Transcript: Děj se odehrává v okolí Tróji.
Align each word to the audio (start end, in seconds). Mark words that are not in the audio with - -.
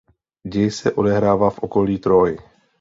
Děj 0.47 0.71
se 0.71 0.91
odehrává 0.93 1.49
v 1.49 1.59
okolí 1.59 1.99
Tróji. 1.99 2.37